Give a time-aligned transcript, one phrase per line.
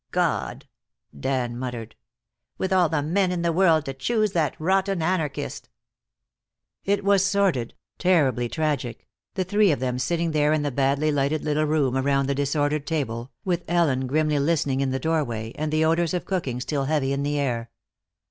[0.09, 0.67] "God!"
[1.15, 1.95] Dan muttered.
[2.57, 5.69] "With all the men in the world, to choose that rotten anarchist!"
[6.83, 11.43] It was sordid, terribly tragic, the three of them sitting there in the badly lighted
[11.43, 15.85] little room around the disordered table, with Ellen grimly listening in the doorway, and the
[15.85, 17.69] odors of cooking still heavy in the air.